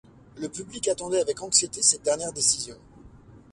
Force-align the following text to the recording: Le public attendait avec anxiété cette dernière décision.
Le 0.39 0.49
public 0.49 0.87
attendait 0.87 1.21
avec 1.21 1.43
anxiété 1.43 1.83
cette 1.83 2.01
dernière 2.01 2.33
décision. 2.33 2.75